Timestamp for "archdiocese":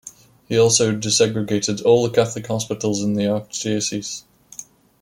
3.25-4.23